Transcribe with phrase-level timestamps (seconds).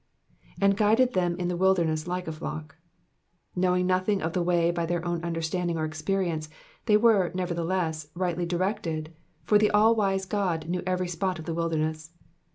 [0.59, 2.73] ''^And guided them in the wilderness like a flock.''''
[3.55, 6.49] Knowing nothing of the way by their own understanding or experience,
[6.87, 11.45] they were, never theless, rightly directed, for the All wise God knew every spot of
[11.45, 12.13] the wilder ness.